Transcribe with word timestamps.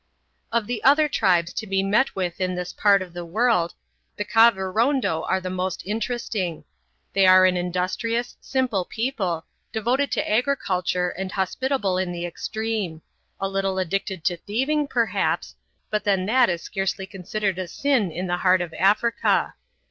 Of 0.51 0.65
the 0.65 0.83
other 0.83 1.07
tribes 1.07 1.53
to 1.53 1.67
be 1.67 1.83
met 1.83 2.15
with 2.15 2.41
in 2.41 2.55
this 2.55 2.73
part 2.73 3.03
of 3.03 3.13
the 3.13 3.23
world, 3.23 3.75
the 4.17 4.25
Kavirondo 4.25 5.21
are 5.29 5.39
the 5.39 5.51
most 5.51 5.83
interesting. 5.85 6.63
They 7.13 7.27
are 7.27 7.45
an 7.45 7.55
industrious, 7.55 8.35
simple 8.41 8.83
people, 8.83 9.45
devoted 9.71 10.11
to 10.13 10.27
agriculture 10.27 11.09
and 11.09 11.31
hospitable 11.31 11.99
in 11.99 12.11
the 12.11 12.25
extreme 12.25 13.03
a 13.39 13.47
little 13.47 13.77
addicted 13.77 14.23
to 14.23 14.37
thieving, 14.37 14.87
perhaps, 14.87 15.53
but 15.91 16.03
then 16.03 16.25
that 16.25 16.49
is 16.49 16.63
scarcely 16.63 17.05
considered 17.05 17.59
a 17.59 17.67
sin 17.67 18.11
in 18.11 18.25
the 18.25 18.37
heart 18.37 18.61
of 18.61 18.73
Africa. 18.79 19.53